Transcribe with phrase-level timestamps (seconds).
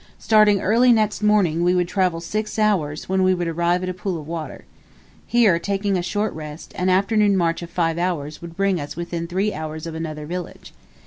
[0.17, 3.93] Starting early next morning, we would travel six hours when we would arrive at a
[3.93, 4.65] pool of water.
[5.27, 9.27] Here taking a short rest, an afternoon march of five hours would bring us within
[9.27, 10.73] three hours of another village.